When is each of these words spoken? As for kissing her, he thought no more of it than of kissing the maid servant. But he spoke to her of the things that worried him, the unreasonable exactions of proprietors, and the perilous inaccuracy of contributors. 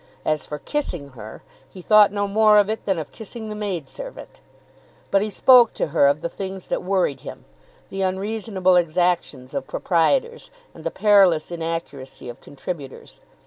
As 0.25 0.47
for 0.47 0.57
kissing 0.57 1.09
her, 1.09 1.43
he 1.69 1.79
thought 1.83 2.11
no 2.11 2.27
more 2.27 2.57
of 2.57 2.71
it 2.71 2.85
than 2.85 2.97
of 2.97 3.11
kissing 3.11 3.49
the 3.49 3.55
maid 3.55 3.87
servant. 3.87 4.41
But 5.11 5.21
he 5.21 5.29
spoke 5.29 5.75
to 5.75 5.89
her 5.89 6.07
of 6.07 6.21
the 6.21 6.27
things 6.27 6.65
that 6.69 6.81
worried 6.81 7.19
him, 7.19 7.45
the 7.91 8.01
unreasonable 8.01 8.77
exactions 8.77 9.53
of 9.53 9.67
proprietors, 9.67 10.49
and 10.73 10.83
the 10.83 10.89
perilous 10.89 11.51
inaccuracy 11.51 12.29
of 12.29 12.41
contributors. 12.41 13.19